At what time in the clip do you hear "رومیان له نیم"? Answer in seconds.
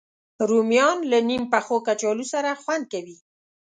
0.49-1.43